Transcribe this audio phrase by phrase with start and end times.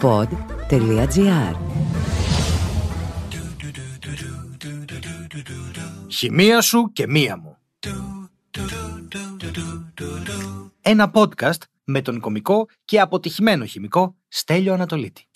[0.00, 1.54] pod.gr
[6.08, 7.56] Χημεία σου και μία μου.
[10.80, 15.26] Ένα podcast με τον κομικό και αποτυχημένο χημικό Στέλιο Ανατολίτη.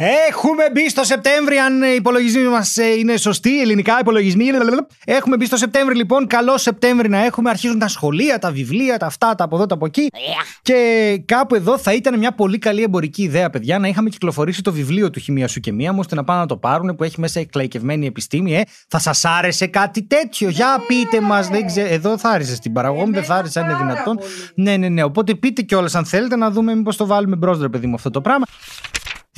[0.00, 4.44] Έχουμε μπει στο Σεπτέμβρη, αν οι υπολογισμοί μας είναι σωστοί, ελληνικά υπολογισμοί.
[5.04, 6.26] Έχουμε μπει στο Σεπτέμβρη, λοιπόν.
[6.26, 7.50] Καλό Σεπτέμβρη να έχουμε.
[7.50, 10.08] Αρχίζουν τα σχολεία, τα βιβλία, τα αυτά, τα από εδώ, τα από εκεί.
[10.62, 14.72] Και κάπου εδώ θα ήταν μια πολύ καλή εμπορική ιδέα, παιδιά, να είχαμε κυκλοφορήσει το
[14.72, 17.20] βιβλίο του Χημία σου και μία μου, ώστε να πάνε να το πάρουν, που έχει
[17.20, 18.56] μέσα εκλαϊκευμένη επιστήμη.
[18.56, 18.62] Ε.
[18.88, 21.48] Θα σας άρεσε κάτι τέτοιο; Για πείτε μας.
[21.74, 24.18] Εδώ θα άρεσε στην παραγωγή, δεν θα άρεσε αν είναι δυνατόν.
[24.54, 25.02] Ναι, ναι, ναι.
[25.02, 28.20] Οπότε πείτε κιόλας αν θέλετε να δούμε μήπως το βάλουμε μπρος, παιδί μου, αυτό το
[28.20, 28.44] πράγμα.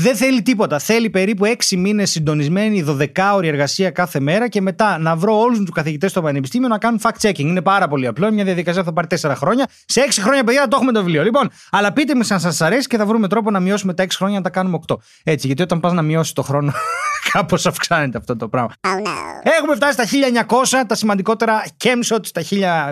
[0.01, 0.79] Δεν θέλει τίποτα.
[0.79, 5.71] Θέλει περίπου 6 μήνες συντονισμένη 12ωρη εργασία κάθε μέρα και μετά να βρω όλους τους
[5.71, 7.39] καθηγητές στο πανεπιστήμιο να κάνουν fact-checking.
[7.39, 8.33] Είναι πάρα πολύ απλό.
[8.33, 9.67] Μια διαδικασία θα πάρει 4 χρόνια.
[9.85, 11.23] Σε 6 χρόνια, παιδιά, το έχουμε το βιβλίο.
[11.23, 14.07] Λοιπόν, αλλά πείτε με αν σας αρέσει και θα βρούμε τρόπο να μειώσουμε τα 6
[14.17, 14.97] χρόνια να τα κάνουμε 8.
[15.25, 16.73] Έτσι, γιατί όταν πας να μειώσεις το χρόνο,
[17.33, 18.71] κάπως αυξάνεται αυτό το πράγμα.
[18.81, 19.51] Oh no.
[19.59, 20.05] Έχουμε φτάσει στα
[20.81, 22.43] 1900, τα σημαντικότερα chemshots στα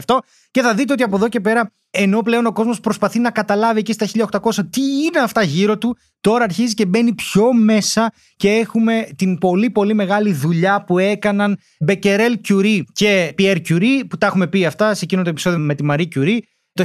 [0.07, 0.19] 1000
[0.51, 3.79] και θα δείτε ότι από εδώ και πέρα, ενώ πλέον ο κόσμος προσπαθεί να καταλάβει
[3.79, 8.49] εκεί στα 1800 τι είναι αυτά γύρω του, τώρα αρχίζει και μπαίνει πιο μέσα και
[8.49, 14.27] έχουμε την πολύ πολύ μεγάλη δουλειά που έκαναν Μπεκερέλ Curie και Pierre Curie, που τα
[14.27, 16.39] έχουμε πει αυτά σε εκείνο το επεισόδιο με τη Marie Curie,
[16.73, 16.85] το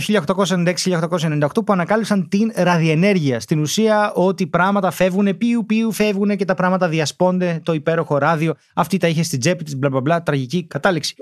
[1.46, 3.40] 1896-1898 που ανακάλυψαν την ραδιενέργεια.
[3.40, 8.54] Στην ουσία ότι πράγματα φεύγουν, πιου πιου φεύγουν και τα πράγματα διασπώνται το υπέροχο ράδιο.
[8.76, 11.16] Αυτή τα είχε στην τσέπη της, μπλα μπλα μπλα, τραγική κατάληξη.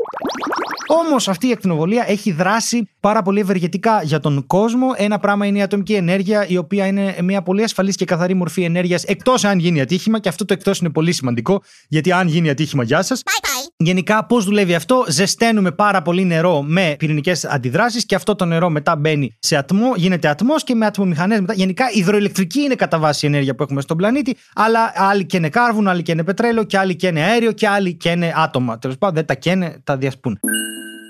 [0.99, 4.87] Όμως αυτή η ακτινοβολία έχει δράσει πάρα πολύ ευεργετικά για τον κόσμο.
[4.95, 8.63] Ένα πράγμα είναι η ατομική ενέργεια, η οποία είναι μια πολύ ασφαλής και καθαρή μορφή
[8.63, 10.19] ενέργειας, εκτός αν γίνει ατύχημα.
[10.19, 13.23] Και αυτό το εκτός είναι πολύ σημαντικό, γιατί αν γίνει ατύχημα, γεια σας.
[13.77, 18.69] Γενικά, πώς δουλεύει αυτό, ζεσταίνουμε πάρα πολύ νερό με πυρηνικές αντιδράσεις και αυτό το νερό
[18.69, 21.53] μετά μπαίνει σε ατμό, γίνεται ατμός και με ατμομηχανές μετά.
[21.53, 25.89] Γενικά, υδροελεκτρική είναι κατά βάση η ενέργεια που έχουμε στον πλανήτη, αλλά άλλοι καίνε κάρβουνο,
[25.89, 28.79] άλλοι καίνε πετρέλαιο και άλλοι καίνε αέριο και άλλοι καίνε άτομα.
[28.79, 30.39] Τέλος πάντων, δεν τα καίνε, τα διασπούν.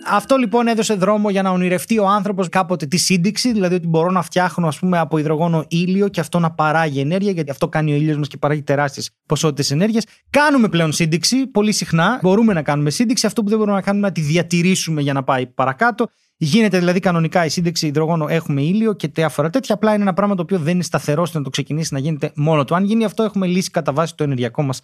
[0.05, 4.11] Αυτό λοιπόν έδωσε δρόμο για να ονειρευτεί ο άνθρωπος κάποτε τη σύνδεξη, δηλαδή ότι μπορώ
[4.11, 7.91] να φτιάχνω ας πούμε, από υδρογόνο ήλιο και αυτό να παράγει ενέργεια, γιατί αυτό κάνει
[7.91, 10.03] ο ήλιος μας και παράγει τεράστιες ποσότητες ενέργειας.
[10.29, 12.19] Κάνουμε πλέον σύνδεξη πολύ συχνά.
[12.21, 13.25] Μπορούμε να κάνουμε σύνδεξη.
[13.25, 16.07] Αυτό που δεν μπορούμε να κάνουμε να τη διατηρήσουμε για να πάει παρακάτω.
[16.37, 19.75] Γίνεται δηλαδή κανονικά η σύνδεξη υδρογόνο, έχουμε ήλιο και διάφορα τέτοια.
[19.75, 22.31] Απλά είναι ένα πράγμα το οποίο δεν είναι σταθερό ώστε να το ξεκινήσει να γίνεται
[22.35, 22.75] μόνο του.
[22.75, 24.81] Αν γίνει αυτό, έχουμε λύσει κατά βάση το ενεργειακό μας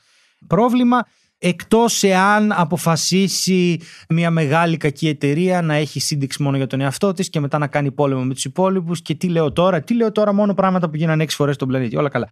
[0.47, 1.05] πρόβλημα
[1.37, 7.29] εκτός εάν αποφασίσει μια μεγάλη κακή εταιρεία να έχει σύνδεξη μόνο για τον εαυτό της
[7.29, 10.33] και μετά να κάνει πόλεμο με τους υπόλοιπους και τι λέω τώρα, τι λέω τώρα
[10.33, 12.29] μόνο πράγματα που γίνανε έξι φορές στον πλανήτη, όλα καλά.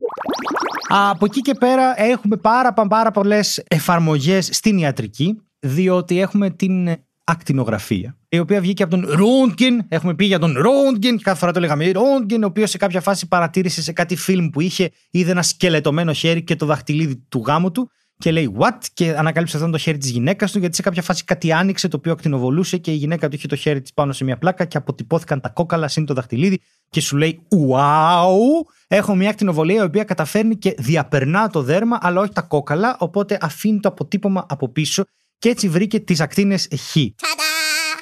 [0.87, 6.89] Από εκεί και πέρα έχουμε πάρα, πάρα πολλές εφαρμογές στην ιατρική διότι έχουμε την
[7.23, 9.85] ακτινογραφία, η οποία βγήκε από τον Ρόντγκεν.
[9.89, 13.27] Έχουμε πει για τον Ρόντγκεν, κάθε φορά το λέγαμε Ρόντγκεν, ο οποίος σε κάποια φάση
[13.27, 17.71] παρατήρησε σε κάτι φιλμ που είχε, είδε ένα σκελετωμένο χέρι και το δαχτυλίδι του γάμου
[17.71, 21.01] του και λέει what; Και ανακάλυψε αυτό το χέρι της γυναίκας του γιατί σε κάποια
[21.01, 24.13] φάση κάτι άνοιξε το οποίο ακτινοβολούσε και η γυναίκα του είχε το χέρι της πάνω
[24.13, 26.59] σε μια πλάκα και αποτυπώθηκαν τα κόκαλα συν το δαχτυλίδι
[26.89, 32.21] και σου λέει wow έχω μια ακτινοβολία η οποία καταφέρνει και διαπερνά το δέρμα αλλά
[32.21, 35.03] όχι τα κόκαλα οπότε αφήνει το αποτύπωμα από πίσω
[35.37, 36.97] και έτσι βρήκε τις ακτίνες Χ.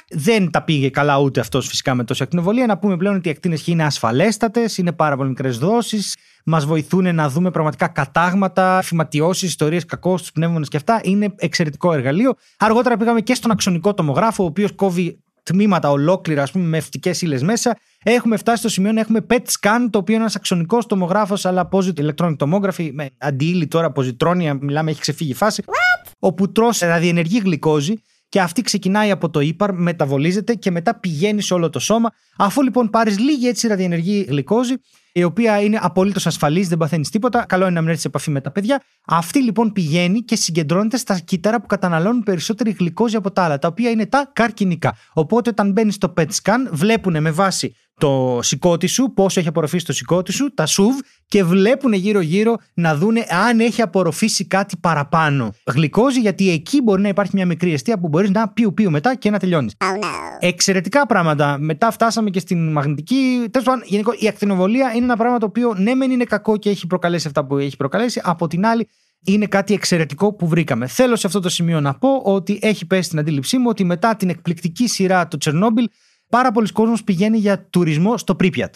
[0.08, 2.66] Δεν τα πήγε καλά ούτε αυτός φυσικά με τόση ακτινοβολία.
[2.66, 6.64] Να πούμε πλέον ότι οι ακτίνες Χ είναι ασφαλέστατες, είναι πάρα πολύ μικρές δόσεις, μας
[6.64, 11.00] βοηθούν να δούμε πραγματικά κατάγματα, φυματιώσεις, ιστορίες κακός στου πνεύμονες και αυτά.
[11.04, 12.34] Είναι εξαιρετικό εργαλείο.
[12.58, 17.22] Αργότερα πήγαμε και στον αξονικό τομογράφο, ο οποίος κόβει τμήματα ολόκληρα, ας πούμε, με ευτικές
[17.22, 17.76] ύλες μέσα.
[18.02, 21.68] Έχουμε φτάσει στο σημείο να έχουμε PET scan, το οποίο είναι ένας αξονικός τομογράφος, αλλά
[21.72, 25.62] positive electronic tomography, με αντίλη τώρα, ποζιτρόνια, μιλάμε, έχει ξεφύγει η φάση.
[25.66, 26.10] What?
[26.18, 27.94] Όπου τρώσει ραδιενεργή γλυκόζη
[28.28, 32.10] και αυτή ξεκινάει από το ύπαρ, μεταβολίζεται και μετά πηγαίνει σε όλο το σώμα.
[32.36, 34.74] Αφού λοιπόν πάρεις λίγη έτσι ραδιενεργή γλυκόζη,
[35.16, 37.44] η οποία είναι απολύτως ασφαλής, δεν παθαίνεις τίποτα.
[37.48, 38.82] Καλό είναι να μην έρθεις σε επαφή με τα παιδιά.
[39.06, 43.68] Αυτή λοιπόν πηγαίνει και συγκεντρώνεται στα κύτταρα που καταναλώνουν περισσότερη γλυκόζη από τα άλλα, τα
[43.68, 44.96] οποία είναι τα καρκινικά.
[45.12, 49.84] Οπότε όταν μπαίνεις στο PET scan, βλέπουν με βάση το σηκώτη σου, πόσο έχει απορροφήσει
[49.84, 55.54] το σηκώτη σου, τα SUV και βλέπουν γύρω-γύρω να δούνε αν έχει απορροφήσει κάτι παραπάνω.
[55.66, 59.14] Γλυκόζη, γιατί εκεί μπορεί να υπάρχει μια μικρή αιστεία που μπορείς να πιου πιου μετά
[59.14, 59.74] και να τελειώνεις.
[59.78, 60.06] Oh no.
[60.38, 61.56] Εξαιρετικά πράγματα.
[61.58, 63.48] Μετά φτάσαμε και στην μαγνητική.
[63.50, 66.70] Τέλος πάντων, γενικώ η ακτινοβολία είναι ένα πράγμα το οποίο ναι, μεν είναι κακό και
[66.70, 68.20] έχει προκαλέσει αυτά που έχει προκαλέσει.
[68.24, 68.88] Από την άλλη,
[69.24, 70.86] είναι κάτι εξαιρετικό που βρήκαμε.
[70.86, 74.16] Θέλω σε αυτό το σημείο να πω ότι έχει πέσει στην αντίληψή μου ότι μετά
[74.16, 75.88] την εκπληκτική σειρά του Τσερνόμπιλ,
[76.34, 78.74] πάρα πολλοί κόσμος πηγαίνει για τουρισμό στο Πρίπιατ.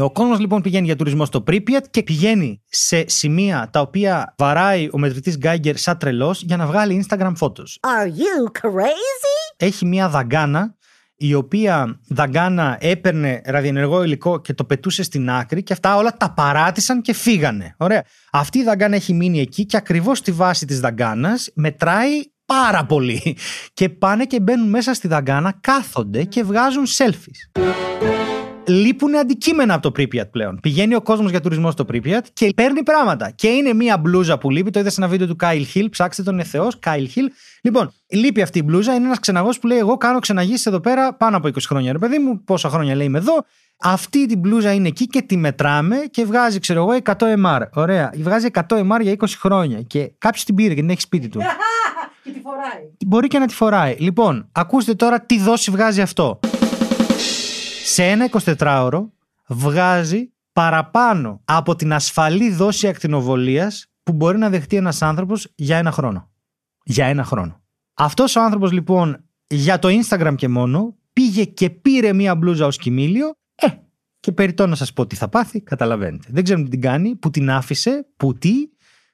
[0.00, 4.88] Ο κόσμος λοιπόν πηγαίνει για τουρισμό στο Πρίπιατ και πηγαίνει σε σημεία τα οποία βαράει
[4.92, 7.70] ο μετρητής Γκάγκερ σαν τρελός για να βγάλει Instagram photos.
[7.80, 9.54] Are you crazy?
[9.56, 10.74] Έχει μία δαγκάνα
[11.16, 16.32] η οποία δαγκάνα έπαιρνε ραδιενεργό υλικό και το πετούσε στην άκρη και αυτά όλα τα
[16.32, 17.74] παράτησαν και φύγανε.
[17.76, 18.04] Ωραία.
[18.32, 22.22] Αυτή η δαγκάνα έχει μείνει εκεί και ακριβώς στη βάση της δαγκάνας μετράει
[22.62, 23.36] πάρα πολύ.
[23.74, 27.62] Και πάνε και μπαίνουν μέσα στη δαγκάνα, κάθονται και βγάζουν selfies
[28.66, 30.58] λείπουν αντικείμενα από το Pripyat πλέον.
[30.62, 33.30] Πηγαίνει ο κόσμος για τουρισμό στο Pripyat και παίρνει πράγματα.
[33.30, 34.70] Και είναι μία μπλούζα που λείπει.
[34.70, 35.86] Το είδα σε ένα βίντεο του Kyle Hill.
[35.90, 36.78] Ψάξτε τον, είναι Θεός.
[36.84, 37.26] Kyle Hill.
[37.62, 38.94] Λοιπόν, λείπει αυτή η μπλούζα.
[38.94, 41.92] Είναι ένας ξεναγός που λέει: Εγώ κάνω ξεναγήσεις εδώ πέρα πάνω από 20 χρόνια.
[41.92, 43.44] Ρε παιδί μου, πόσα χρόνια λέει είμαι εδώ.
[43.78, 47.14] Αυτή την μπλούζα είναι εκεί και τη μετράμε και βγάζει, ξέρω εγώ, 100
[47.44, 47.60] MR.
[47.74, 48.12] Ωραία.
[48.16, 49.82] Βγάζει 100 MR για 20 χρόνια.
[49.82, 51.40] Και κάποιος την πήρε και την έχει σπίτι του.
[52.24, 52.90] και τη φοράει.
[53.06, 53.96] Μπορεί και να τη φοράει.
[53.98, 56.40] Λοιπόν, ακούστε τώρα τι δόση βγάζει αυτό
[57.84, 59.06] σε ένα 24ωρο
[59.46, 65.90] βγάζει παραπάνω από την ασφαλή δόση ακτινοβολίας που μπορεί να δεχτεί ένας άνθρωπος για ένα
[65.90, 66.30] χρόνο.
[66.84, 67.62] Για ένα χρόνο.
[67.94, 72.76] Αυτός ο άνθρωπος λοιπόν για το Instagram και μόνο πήγε και πήρε μία μπλούζα ως
[72.76, 73.66] κοιμήλιο ε,
[74.20, 76.28] και περιττώ να σας πω τι θα πάθει, καταλαβαίνετε.
[76.30, 78.52] Δεν ξέρω τι την κάνει, που την άφησε, που τι,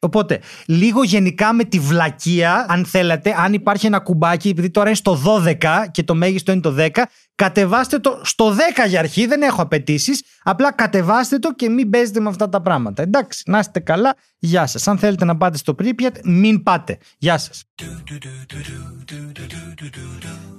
[0.03, 4.97] Οπότε, λίγο γενικά με τη βλακεία, αν θέλετε, αν υπάρχει ένα κουμπάκι, επειδή τώρα είναι
[4.97, 6.89] στο 12 και το μέγιστο είναι το 10,
[7.35, 10.23] κατεβάστε το στο 10 για αρχή, δεν έχω απαιτήσεις.
[10.43, 13.03] Απλά κατεβάστε το και μην παίζετε με αυτά τα πράγματα.
[13.03, 14.89] Εντάξει, να είστε καλά, γεια σας.
[14.89, 16.99] Αν θέλετε να πάτε στο Pripyat, μην πάτε.
[17.19, 17.65] Γεια σας.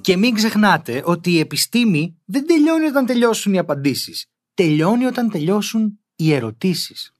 [0.01, 4.25] Και μην ξεχνάτε ότι η επιστήμη δεν τελειώνει όταν τελειώσουν οι απαντήσεις.
[4.53, 7.13] Τελειώνει όταν τελειώσουν οι ερωτήσεις.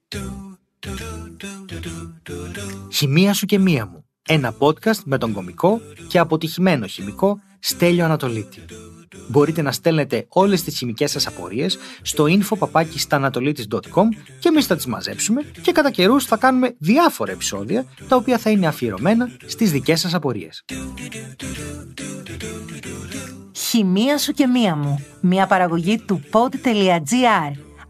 [2.92, 4.04] Χημεία σου και μία μου.
[4.28, 8.64] Ένα podcast με τον κομικό και αποτυχημένο χημικό Στέλιο Ανατολίτη.
[9.28, 14.04] Μπορείτε να στέλνετε όλες τις χημικές σας απορίες στο info.papakistanatolitis.com
[14.38, 18.50] και εμείς θα τις μαζέψουμε και κατά καιρούς θα κάνουμε διάφορα επεισόδια τα οποία θα
[18.50, 20.64] είναι αφιερωμένα στις δικές σας απορίες.
[23.52, 25.04] Χημεία σου και μία μου.
[25.20, 27.71] Μια παραγωγή του pod.gr